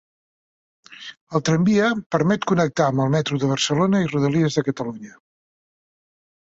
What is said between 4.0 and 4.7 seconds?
i Rodalies de